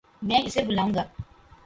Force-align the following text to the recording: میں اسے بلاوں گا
میں 0.21 0.39
اسے 0.45 0.61
بلاوں 0.63 0.93
گا 0.93 1.03